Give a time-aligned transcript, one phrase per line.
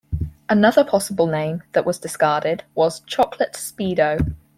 [0.49, 4.33] Another possible name that was discarded was Chocolate Speedo.